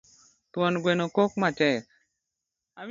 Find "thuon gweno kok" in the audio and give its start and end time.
0.51-1.31